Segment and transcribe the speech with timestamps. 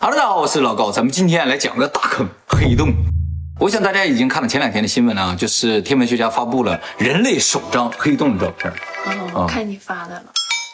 [0.00, 2.94] 哈喽，大家好，我是老高，咱们今天来讲个大坑——黑洞。
[3.58, 8.72] 我想大家已经看了前两天的新闻了，就是天文学家发布了人类首张黑洞的照片。
[9.34, 10.22] 哦，看你发的了。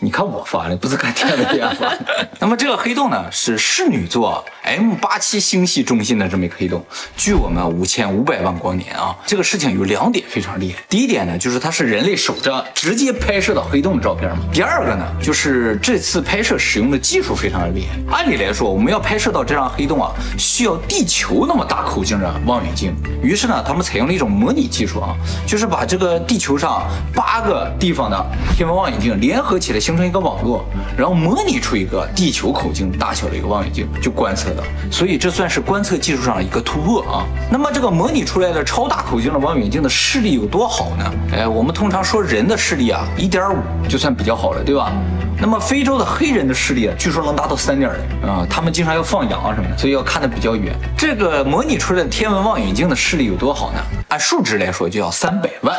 [0.00, 1.96] 你看我发的，不是看天文学家发。
[2.40, 6.84] 那么这个黑洞呢，是室女座 M 八七星系中心的这么一个黑洞，
[7.16, 9.16] 距我们五千五百万光年啊。
[9.24, 10.82] 这个事情有两点非常厉害。
[10.88, 14.44] 第一点呢，就是它是人类首张直接拍摄到黑洞的照片嘛。
[14.52, 18.18] 第二个呢，就是这次拍摄使用的技术非常的厉害。
[18.18, 22.94] 按理来说，我们要拍摄到这张黑洞啊，需要地球那么大口径的望远镜。
[23.22, 25.14] 于是呢，他们采用了一种模拟技术啊，
[25.46, 26.82] 就是把这个地球上
[27.14, 28.26] 八个地方的
[28.56, 29.80] 天文望远镜联合起来。
[29.84, 30.64] 形形成一个网络，
[30.96, 34.62] 然后模拟出一个地球口径大小的一个望远镜，就观测的。
[34.90, 37.24] 所以这算是观测技术上的一个突破啊。
[37.48, 41.14] 那么这个模拟出来的超大口径的望远镜的视力有多好呢？
[41.32, 43.58] 哎，我们通常说人的视力啊，一点五
[43.88, 44.90] 就算比较好了，对吧？
[45.38, 48.44] 那么非洲的黑人的视力，据说能达到三点零啊。
[48.50, 50.74] 他们经常要放羊啊什么的，所以要看得比较远。
[50.98, 53.78] 这个模拟出来的天文望远镜的视力有多好呢？
[54.08, 55.76] 按数值来说，就要三百万。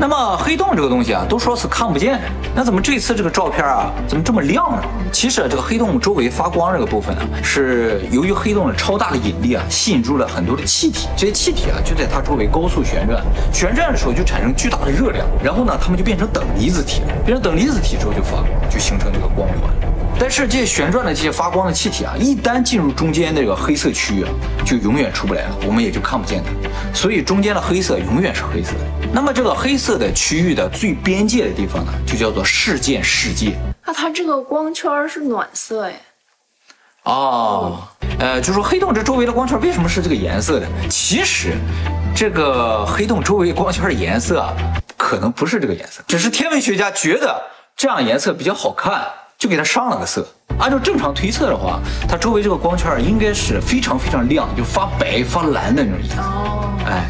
[0.00, 2.18] 那么黑洞这个东西啊，都说是看不见，
[2.54, 4.82] 那怎么这次这个照片啊，怎么这么亮呢？
[5.12, 19.70] 其实这个黑洞周围发光这个部分呢，是由于黑洞的超大的引力啊，吸引住了很多的气体，这些气体啊就在它周围高速旋转，旋转的时候就产生巨大的热量，然后呢，它们就变成等离子体了，变成等离子体之后就发光，就形成这个光环。
[20.18, 24.30] 但是这些旋转的这些发光的气体啊，一旦进入中间那个黑色区域啊，
[24.64, 26.50] 就永远出不来了，我们也就看不见它。
[26.94, 28.99] 所以中间的黑色永远是黑色的。
[29.12, 33.56] 那么这个黑色的区域的最边界的地方呢，就叫做事件世界。
[33.84, 36.00] 那它这个光圈是暖色哎？
[37.04, 37.82] 哦，
[38.18, 40.66] 呃，就说黑洞这周围的光圈为什么是这个颜色的？
[40.88, 41.54] 其实，
[42.14, 44.46] 这个黑洞周围光圈的颜色
[44.96, 47.42] 可能不是这个颜色，只是天文学家觉得
[47.76, 49.02] 这样颜色比较好看。
[49.40, 50.28] 就给它上了个色。
[50.58, 56.20] 按照正常推测的话，它周围这个光圈应该是非常非常亮，就发白发蓝的那种颜色。
[56.20, 57.08] 哦，哎，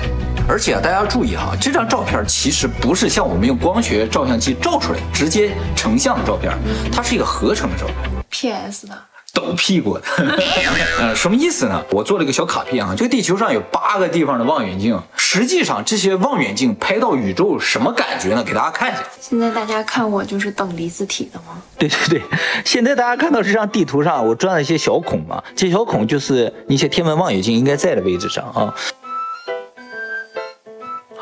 [0.50, 6.52] 而且啊，大家要注意哈，这张照片其实不是像我们用光学照相机照出来直接成像的照片，
[6.90, 7.96] 它是一个合成的照片
[8.30, 8.98] ，PS 的。
[9.32, 10.02] 抖屁股的，
[10.98, 11.80] 呃，什么意思呢？
[11.92, 18.42] 我做了一个小卡片啊，这个地球上有八个地方的望远镜，实际上这些望远镜拍到宇宙什么感觉呢？
[18.42, 19.04] 给大家看一下。
[19.20, 21.62] 现在大家看我就是等离子体的吗？
[21.78, 22.22] 对对对，
[22.64, 28.74] 现在大家看到这张地图上我钻了一些小孔嘛，这些小孔就是一些天文望远镜应该在的位置上啊。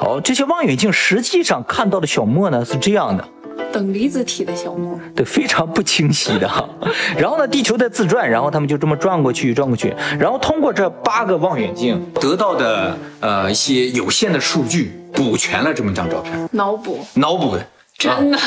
[0.00, 3.28] 好，这些望远镜实际上看到的小沫呢是这样的。
[3.72, 6.66] 等离子体的小沫，对，非常不清晰的哈。
[7.19, 16.48] 然后呢，地球在自转，然后他们就这么转过去，转过去，然后通过这八个望远镜得到的呃一些有限的数据，补全了这么一张照片。
[16.53, 17.66] 脑补，脑补的。
[17.98, 18.38] 真的，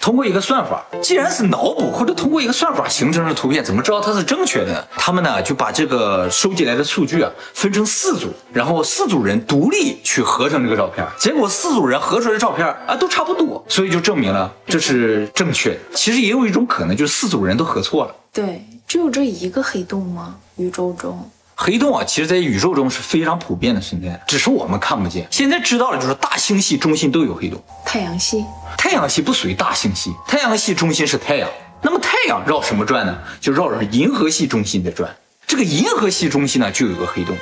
[0.00, 4.88] 通过一个算法，既然是脑补或者通过一个算法形成的图片，怎么知道它是正确的？
[4.96, 15.80] 他们呢就把这个收集来的数据啊分成四组，然后四组人独立去合成这个照片，结果四组人合出来的照片啊都差不多，所以就证明了这是正确的。
[15.94, 18.14] 其实也有一种可能，就是四组人都合错了。
[18.32, 20.36] 对，只有这一个黑洞吗？
[20.56, 21.30] 宇宙中？
[21.56, 25.26] 黑洞啊，其实在宇宙中是非常普遍的存在，只是我们看不见。
[25.30, 27.62] 现在知道了，就是大星系中心都有黑洞。
[27.84, 28.44] 太阳系，
[28.76, 31.48] 太阳系不属于大星系，太阳系中心是太阳。
[31.80, 33.16] 那么太阳绕什么转呢？
[33.40, 35.14] 就绕着银河系中心在转。
[35.46, 37.36] 这个银河系中心呢，就有个黑洞。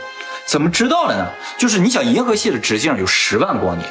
[0.44, 1.26] 怎么知道了呢？
[1.56, 3.88] 就是你想，银河系的直径有十万光年。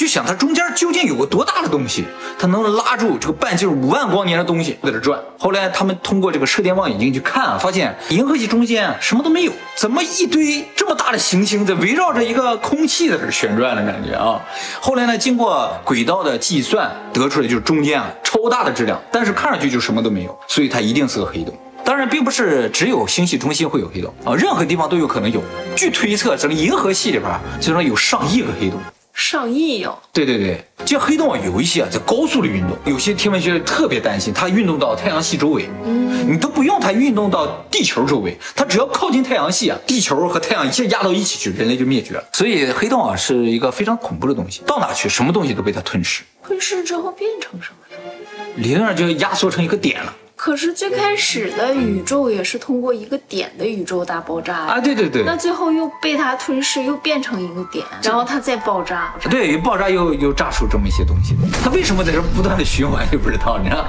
[0.00, 2.06] 就想它中间究竟有个多大的东西，
[2.38, 5.20] 它能拉住这个半径五万光年的东西在这转。
[5.38, 14.40] 后来他们通过这个射电望远镜去看啊，发现银河系中间什么都没有，怎么一堆这么大的行星在围绕着一个空气在这旋转的感觉啊？
[14.80, 21.52] 后来呢，经过轨道的计算，得出来就是中间啊超大的质量，但是看上去就什么都没有，所以它一定是个黑洞。
[21.84, 25.42] 当然，并不是只有星系中心会有黑洞啊，任何地方都有可能有。
[25.76, 28.80] 据推测，整个银河系里边最少有上亿个黑洞。
[29.20, 29.96] 上亿哟！
[30.14, 42.24] 对对对，这黑洞啊，有一些啊在高速的运动，有些天文学家特别担心它运动到太阳系周围，嗯，你都不用它运动到地球周围，它只要靠近太阳系啊，地球和太阳一下压到一起去，人类就灭绝了。
[42.32, 46.22] 所以黑洞啊是一个非常恐怖的东西，到哪去什么东西都被它吞噬。
[46.42, 48.44] 吞噬之后变成什么呢？
[48.56, 50.16] 理论上就压缩成一个点了。
[50.42, 63.86] 可是最开始的宇宙也是通过一个点的宇宙大爆炸啊，对对对，那最后又被它吞噬，又变成一个点，然后它再爆炸，对，爆炸又又炸出这么一些东西，它为什么在这不断的循环 就不知道，你知道？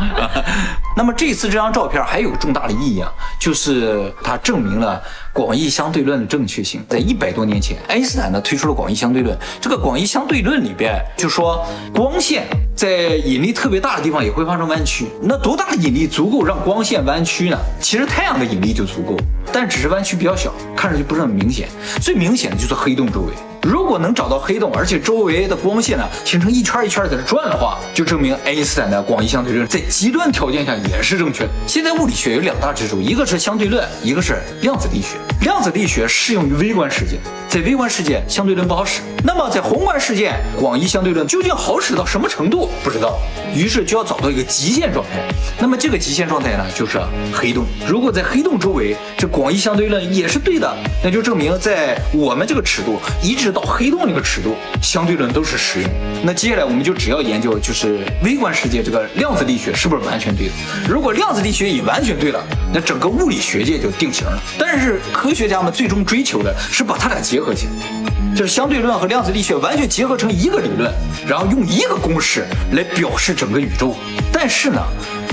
[0.98, 3.10] 那么这次这张照片还有重大的意义啊，
[3.40, 5.02] 就是它证明了
[5.32, 6.84] 广义相对论的正确性。
[6.90, 11.66] 在一百多年前，爱因斯坦呢推出了广义相对论，这个广义相对论里边就说
[11.96, 12.46] 光线
[12.76, 16.41] 在引力特别大的地方也会发生弯曲，那多大的引力足够？
[16.46, 17.58] 让光线弯曲呢？
[17.80, 19.18] 其实太阳的引力就足够，
[19.52, 21.68] 但只是弯曲比较小，看上去不是很明显。
[22.00, 23.34] 最明显的就是黑洞周围。
[23.64, 31.50] 如果能找到黑洞，而且周围的光线呢形成一圈一圈在这转的话，就证明爱因斯坦的广义相对论在极端条件下也是正确的。
[31.68, 35.18] 现在物理学有两大支柱，一个是相对论，一个是量子力学。
[35.42, 37.18] 量子力学适用于微观世界，
[37.48, 39.02] 在微观世界相对论不好使。
[39.24, 42.70] 那么在宏观世界，广义相对论究竟好使到什么程度？
[42.84, 43.20] 不知道。
[43.56, 45.22] 于是就要找到一个极限状态。
[45.60, 47.00] 那么这个极限状态呢，就是
[47.34, 47.66] 黑洞。
[47.88, 53.51] 如果在黑洞周围，这广义相对论也是对的，那就证明在我们这个尺度一直。
[53.52, 55.90] 到黑洞那个尺度，相对论都是实用。
[56.24, 60.54] 那接下来我们就只要研究，就是微观世界这个量子力学是不是完全对的？
[60.88, 62.44] 如果量子力学也完全对了，
[62.74, 64.42] 那整个物理学界就定型了。
[64.58, 70.92] 但是科学家们最终追求的是把它俩结合起来，就是相对论和量子力学完全结合成一个理论，
[71.28, 73.96] 然后用一个公式来表示整个宇宙。
[74.32, 74.82] 但是呢，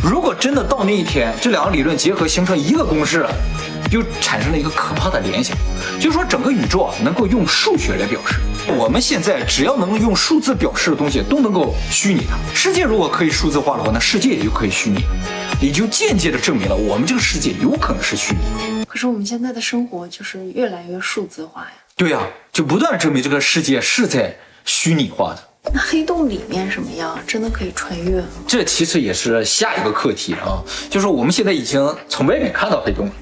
[0.02, 3.26] 如果真的到那一天，这两个理论结合形成一个公式。
[3.88, 5.56] 就产生了一个可怕的联想，
[5.98, 8.36] 就是说整个宇宙啊能够用数学来表示。
[8.76, 12.36] 我们现在只要能用数字表示的东西都能够虚拟它。
[12.54, 15.04] 世界如果可以数字化的话，那世界也就可以虚拟，
[15.58, 18.84] 也就间接的证明了我们这个世界有可能是虚拟。
[18.84, 21.72] 可是我们现在的生活就是越来越数字化呀。
[21.96, 22.20] 对呀，
[22.52, 24.36] 就不断证明这个世界是在
[24.66, 25.47] 虚拟化的。
[25.72, 27.18] 那黑洞里面什么样？
[27.26, 28.26] 真的可以穿越吗？
[28.46, 33.12] 这其实也是下一个课题啊，就是我们现在已经从外面看到黑洞了，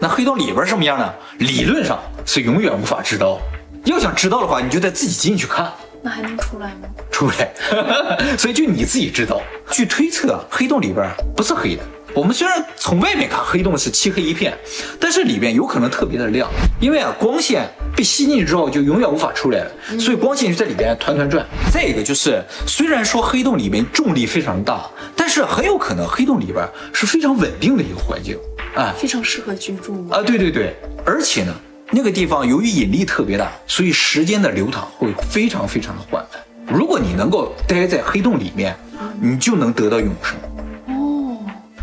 [0.00, 1.12] 那黑洞里边什么样呢？
[1.38, 3.38] 理论上是永远无法知道。
[3.84, 5.70] 要想知道的话，你就得自己进去看。
[6.02, 6.88] 那还能出来吗？
[7.10, 7.52] 出来，
[8.38, 9.42] 所以就你自己知道。
[9.70, 11.06] 据推测，黑洞里边
[11.36, 11.82] 不是黑的。
[12.14, 14.56] 我们虽然从外面看黑洞是漆黑一片，
[14.98, 16.48] 但是里边有可能特别的亮，
[16.80, 17.68] 因为啊光线
[18.00, 21.46] 被吸进去之后就永远无法出来了，所以光线就在里边团团转。
[21.70, 28.38] 再一个就是，虽然说黑洞里面重力非常大，但是很有可能黑洞里边是非常稳定的一个环境，
[28.74, 30.16] 啊，非常适合居住吗？
[30.16, 30.74] 啊，对对对，
[31.04, 31.54] 而且呢，
[31.90, 36.40] 那个地方由于引力特别大，所以时间的流淌会非常非常的缓慢。
[36.74, 38.74] 如果你能够待在黑洞里面，
[39.20, 40.38] 你就能得到永生。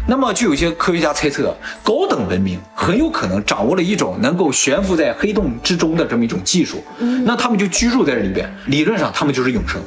[0.10, 6.82] 那么，就有些科学家猜测，高等文明很有可能掌握了一种能够悬浮在黑洞之中的这么一种技术。
[7.26, 9.82] 那他们就居住在这里边，理论上他们就是永生。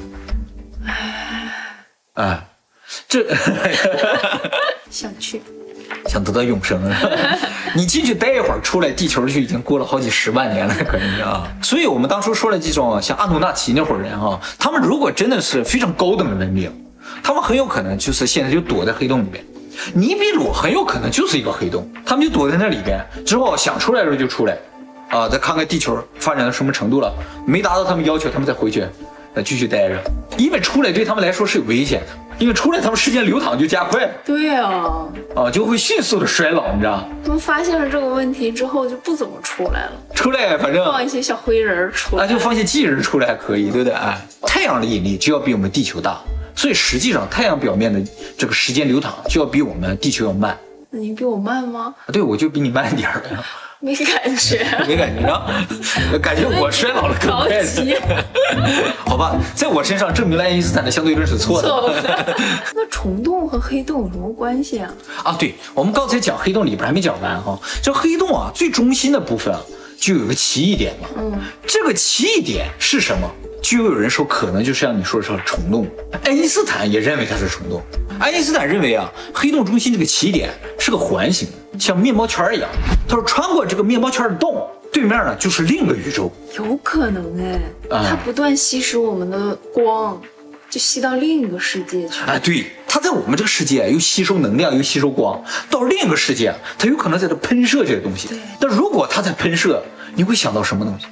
[2.14, 2.46] 哎，
[3.08, 3.26] 这
[4.90, 5.40] 想去，
[6.06, 6.78] 想得到永生。
[7.74, 11.48] 你进去待一会儿，出来，地球就已经过了好几十万年了，可能啊。
[11.62, 16.70] 所以我们当初说了这种像阿努纳奇那伙人啊，他们如果真的是非常高等的文明，
[17.22, 19.42] 他们很有可能就是现在就躲在黑洞里面。
[19.94, 24.56] 尼比鲁很有可能就是一个黑洞，他们就躲在那里边，之后想出来的时候就出来，
[25.08, 27.12] 啊，再看看地球发展到什么程度了，
[27.46, 28.84] 没达到他们要求，他们再回去，
[29.34, 29.96] 再继续待着，
[30.36, 32.06] 因为出来对他们来说是有危险的，
[32.38, 34.10] 因为出来他们时间流淌就加快了。
[34.24, 37.04] 对啊，啊，就会迅速的衰老，你知道？
[37.24, 43.92] 他们发现了这个问题之后就不怎么出来了，出来反正放一些小灰人出来，啊，就放些巨人出来还可以，对不对？
[43.94, 46.20] 哎，太阳的引力就要比我们地球大。
[46.54, 48.00] 所以实际上，太阳表面的
[48.36, 50.58] 这个时间流淌就要比我们地球要慢。
[50.90, 51.94] 那你比我慢吗？
[52.12, 53.22] 对，我就比你慢一点儿。
[53.82, 55.46] 没感觉， 没感觉啊？
[56.20, 57.64] 感觉我衰老了更快。
[59.06, 62.04] 好吧，在我身上证明了爱因斯坦的相对论是错的。
[62.74, 64.92] 那虫洞和黑洞有什么关系啊？
[65.24, 67.58] 啊，对，我们刚才讲黑洞里边还没讲完哈。
[67.82, 69.60] 这黑洞啊，最中心的部分啊，
[69.98, 71.08] 就有个奇异点嘛。
[71.16, 71.32] 嗯，
[71.66, 73.30] 这个奇异点是什么？
[73.60, 75.86] 就有人说，可能就像你说的是虫洞。
[76.24, 77.82] 爱因斯坦也认为它是虫洞。
[78.18, 81.48] 爱因斯坦认为啊，黑洞中心这个起点是个环形，
[81.78, 82.68] 像面包圈一样。
[83.08, 86.32] 他说，穿过这个面包圈的洞，对面呢就是另一个宇宙。
[86.56, 90.20] 有可能哎，它不断吸食我们的光，
[90.68, 92.20] 就吸到另一个世界去。
[92.26, 98.28] 哎，对，它在我们这个世界又吸收能量，又吸收光，到另一个世界，它有可能在这喷射这些东西。
[98.28, 98.38] 对。
[98.58, 99.82] 但如果它在喷射，
[100.14, 101.06] 你会想到什么东西？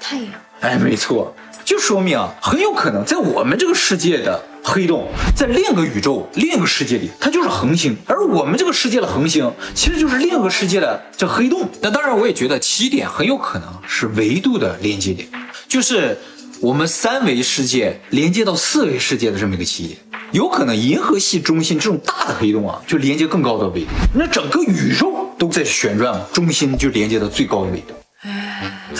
[0.00, 0.26] 太阳。
[0.60, 1.34] 哎，没错。
[1.70, 11.68] 就说明啊，很有可能在我们这个世界的黑洞，在另一个宇宙、另一个世界里，它就是恒星；而我们这个世界的恒星，其实就是另一个世界的这黑洞。
[11.80, 15.28] 那当然，我也觉得起点很有可能是维度的连接点，
[15.68, 16.18] 就是
[16.60, 19.96] 我们三维世界连接到四维世界的这么一个起点。
[20.32, 23.90] 有可能银河系中心这种大的黑洞啊，就连接更高的维度。
[24.12, 27.94] 那整个宇宙都在旋转，中心就连接到最高的维度。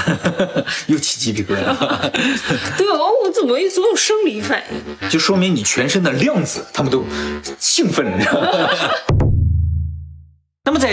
[0.88, 2.11] 又起鸡皮疙瘩。
[2.76, 5.09] 对哦，我怎么总有生理反应？
[5.09, 7.04] 就说明你全身的量子他们都
[7.59, 8.19] 兴奋了。
[8.19, 9.20] 那么在在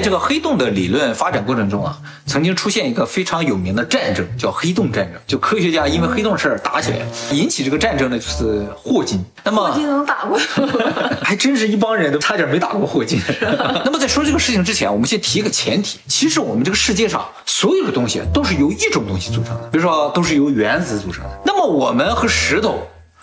[0.08, 5.22] 这个黑洞的理论发展过程中啊，曾经出现一个非常有名的战争，叫黑洞战争。
[5.28, 7.00] 就科学家因为黑洞事儿打起来，
[7.34, 9.22] 引起这个战争的，就是霍金。
[9.44, 10.46] 那么霍金能打过吗？
[11.22, 13.20] 还真是一帮人都差点没打过霍金。
[13.84, 21.42] 那么在说这个事情之前，我们先提一个前提，其实我们这个世界上所有的东西都是由一种东西组成的，比如说都是由原子组成的。
[21.44, 22.80] 那么我们和石头、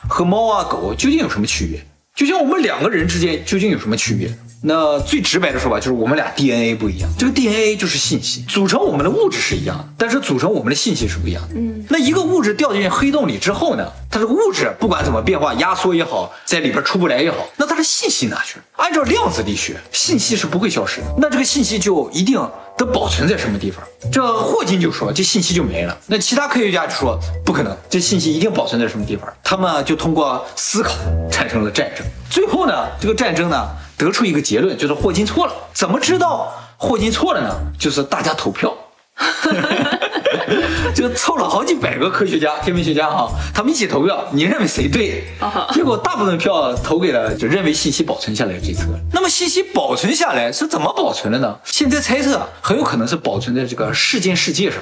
[0.06, 1.82] 和猫啊狗究竟有什么区别？
[2.14, 4.28] 就像我们两个人之间究竟有什么区别？
[4.66, 11.54] 那最直白的说法就是我们俩 DNA 不一样，这个 DNA 就是信息，组成我们的物质是一样的，但是组成我们的信息是不一样的。
[11.54, 18.64] 嗯，那一个物质掉进黑洞里之后呢，它这个物质不管怎么变化，压缩也好，在里边出不来也好，那它的信息哪去了？
[18.76, 22.40] 按照量子力学，信息是不会消失的，那这个信息就一定
[22.78, 23.84] 得保存在什么地方？
[24.10, 29.30] 这霍金就说这信息就没了，那其他科学家就说不可能，这信息一定保存在什么地方？
[29.42, 30.94] 他们就通过思考
[31.30, 33.68] 产生了战争，最后呢，这个战争呢。
[33.96, 35.52] 得出一个结论，就是霍金错了。
[35.72, 37.54] 怎么知道霍金错了呢？
[37.78, 38.74] 就是大家投票，
[40.94, 45.24] 就凑了好几百个科学家、天文学家哈，他们一起投票，你认为谁对？
[45.72, 48.86] 结果大部分票投给了就认为信息保存下来这侧。
[49.12, 51.58] 那么信息保存下来是怎么保存的呢？
[51.64, 54.80] 现在猜测很有可能是保存在这个事件世界上。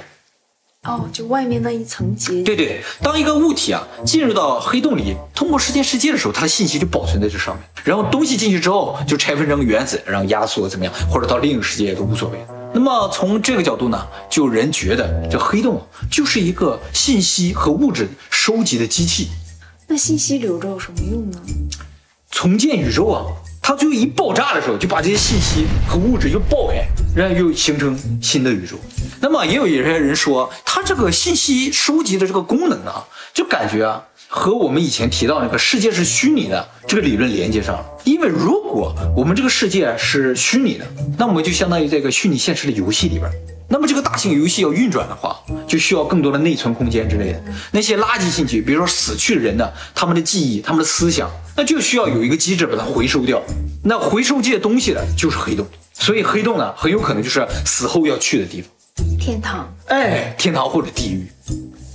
[0.89, 2.43] 哦，就外面那一层结。
[2.43, 7.65] 对对，当一个物体啊进入到黑洞里，通过时间世界的时候，它的信息就保存在这上面。
[7.85, 12.39] 然后东西进去之后，就拆分成原子，然后压缩怎么样，或者到另一个世界都无所谓。
[12.75, 19.29] 那么从这个角度呢，就人觉得这黑洞就是一个信息和物质收集的机器。
[19.87, 21.41] 那信息留着有什么用呢？
[22.29, 23.23] 重建宇宙啊。
[23.73, 26.87] 它最后一爆炸的时候，就把这些信息和物质又爆开，
[27.17, 28.76] 然后又形成新的宇宙。
[29.19, 33.02] 那么也有一些人说，它这个信息收集的这个功能啊，
[33.33, 37.87] 就感觉啊，和我们以前提到那个世界是虚拟的这个理论连接上了。
[38.05, 40.85] 因为如果我们这个世界是虚拟的，
[41.17, 43.31] 那我们就相当于这个虚拟现实的游戏里边。
[43.71, 45.35] 那么这个大型游戏要运转的话，
[45.66, 47.42] 就需要更多的内存空间之类的。
[47.71, 53.42] 那些垃圾信息，比如说死去的人呢他们的记忆、他们的思想，那就需要有一个机制把它回收掉。
[53.83, 58.71] 那回收这些东西的就是黑洞，所以黑洞呢，很有可能就是死后要去的地方。
[59.19, 61.26] 天堂，哎，天堂或者地狱。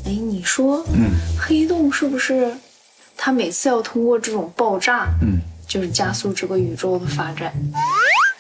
[0.05, 2.51] 哎，你说，嗯，黑洞是不是
[3.15, 7.53] 它每次要通过这种爆炸，嗯，就是加速这个宇宙的发展？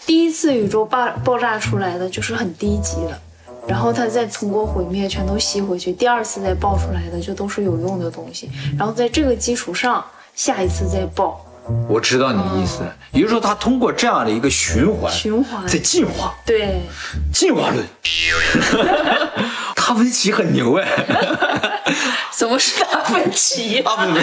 [0.07, 3.21] 第一次宇宙爆爆炸出来的就是很低级的。
[3.67, 8.49] 然后它再通过毁灭全都吸回去，第二次再爆出来的就都是有用的东西。
[8.77, 10.03] 然后在这个基础上，
[10.35, 11.43] 下一次再爆。
[11.89, 12.81] 我知道你的意思，
[13.11, 16.33] 也就是说它通过这样的一个循环，循环在进化。
[16.45, 16.79] 对，
[17.33, 17.85] 进化论。
[19.75, 20.87] 达芬奇很牛哎。
[22.33, 23.79] 怎么是达芬奇？
[23.79, 24.19] 啊不不，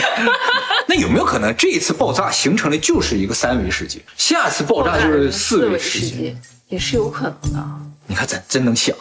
[0.87, 6.35] 那有没有可能这一次爆炸形成的就是一个三维世界，下次爆炸就是四维世界？
[6.69, 7.67] 也是有可能的。
[8.07, 8.95] 你看，咱真能想。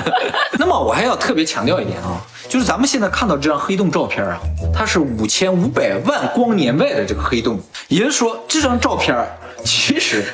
[0.58, 4.38] 那么我还要特别强调一点啊，就是咱们现在看到这张黑洞照片啊，
[4.74, 9.14] 它是五千五百万光年外的这个黑洞，也就是说，这张照片
[9.64, 10.24] 其实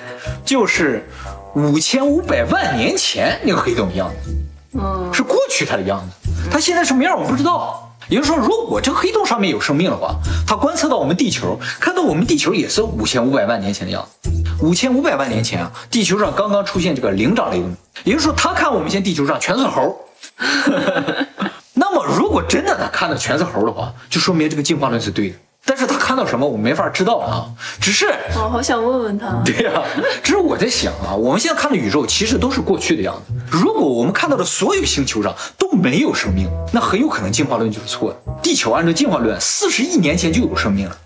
[0.45, 1.09] 就是
[1.55, 4.31] 五千五百万年前那个黑洞的样子，
[4.79, 7.89] 嗯，是过去它的样子，它现在什么样我不知道。
[8.09, 10.15] 也就是说，如果这个黑洞上面有生命的话，
[10.47, 14.29] 它观测到我们地球，看到我们地球也是五千五百万年前的样子。
[14.63, 19.99] 五千五百万年前啊，地球上刚刚出现这个灵长类动物，也就是说，他看我们现在地球上全是猴。
[21.75, 25.37] 那么，如果真的他看到全是猴的话，就说明这个进化论是对的。
[25.65, 27.47] 但是他看到什么，我没法知道啊。
[27.81, 29.43] 只是，我好想问问他。
[29.45, 29.83] 对呀，
[30.23, 33.33] 只是我在想啊，我们现在看的宇宙其实都是过去的样子。
[33.51, 38.19] 如果我们看到的所有星球上都没有生命，那很有可能进化论就是错的。
[38.41, 40.97] 地球按照进化论，四十亿年前就有生命了。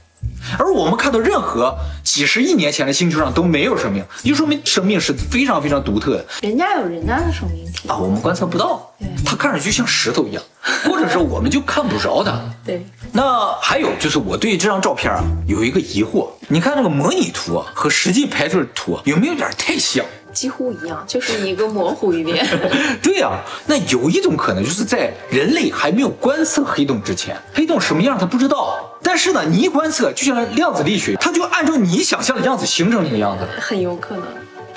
[0.58, 6.24] 而我们看到任何几十亿年前的星球上都没有生命，就说明生命是非常非常独特的。
[6.42, 8.90] 人家有人家的生命体啊，我们观测不到，
[9.24, 10.42] 它看上去像石头一样，
[10.84, 12.40] 或者是我们就看不着它。
[12.64, 12.86] 对。
[13.12, 20.04] 那还有就是我对这张照片啊有一个疑惑，你看这个模拟图啊和实际拍出的图有没有点太像？
[20.36, 22.46] 几乎一样，就是一个模糊一点。
[23.02, 28.78] 对呀，那有一种可能就是在人类还没有观测黑洞之前，黑洞什么样他不知道。
[29.02, 33.46] 但是呢，你一观测，就像量子力学，它就按照你想象的样子形成那个样子。
[33.58, 34.24] 很有可能。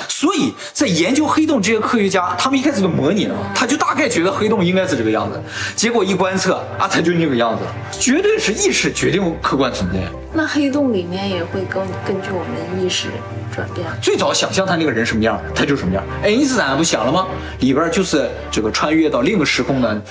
[0.08, 5.42] 所以在研究黑洞这些科学家，他们一开始就模拟了，他就大概觉得黑洞应该是这个样子，
[5.76, 7.64] 结果一观测啊，它就那个样子，
[8.00, 10.00] 绝对是意识决定客观存在。
[10.32, 13.08] 那黑洞里面也会根根据我们的意识
[13.54, 13.88] 转变。
[14.00, 16.04] 最早想象他那个人什么样，他就什么样。
[16.22, 17.28] 爱因斯坦不想了吗？
[17.60, 20.02] 里边就是这个穿越到另一个时空的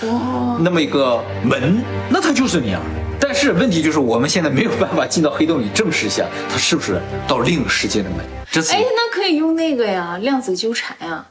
[0.58, 2.80] 那么一个门，那他就是那样。
[3.20, 8.20] 但是问题就是，我们现在没有办法进到黑洞里证实一下，它是不是到另一个世界的门。
[8.70, 11.24] 哎，那可以用那个呀，量子纠缠呀。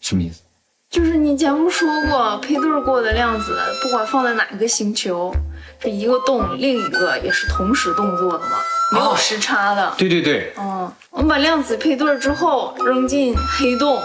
[0.00, 0.40] 什么意思？
[0.88, 5.32] 就是你以前不说过，配对过的量子，不管放在哪个星球，
[5.80, 8.56] 这一个动，另一个也是同时动作的嘛，
[8.92, 9.92] 没有时差的。
[9.98, 14.00] 对对对，嗯，我们把量子配对之后扔进黑洞，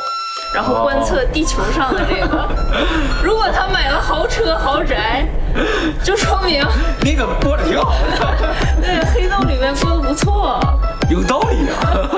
[0.56, 2.50] 然后观测地球上的这个。
[3.24, 5.26] 如果他买了豪车豪宅，
[6.04, 6.66] 就说明
[7.04, 10.60] 那个播的挺好的， 对黑洞里面播的不错。
[11.10, 12.10] 有道理啊。